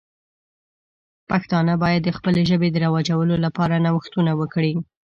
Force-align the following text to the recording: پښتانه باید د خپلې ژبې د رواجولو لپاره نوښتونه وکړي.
پښتانه 1.29 1.73
باید 1.83 2.01
د 2.03 2.09
خپلې 2.17 2.41
ژبې 2.49 2.69
د 2.71 2.77
رواجولو 2.85 3.35
لپاره 3.45 3.81
نوښتونه 3.85 4.31
وکړي. 4.41 4.73